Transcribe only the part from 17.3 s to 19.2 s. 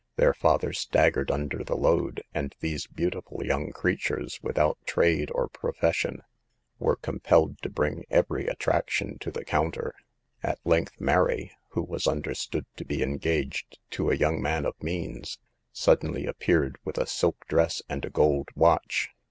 dress and a gold watch.